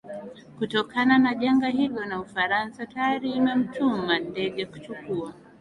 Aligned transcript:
kutokana 0.57 1.17
na 1.17 1.35
janga 1.35 1.67
hilo 1.67 2.05
na 2.05 2.19
ufaransa 2.21 2.85
tayari 2.85 3.31
imetuma 3.31 4.19
ndege 4.19 4.65
kuchukuwa 4.65 5.33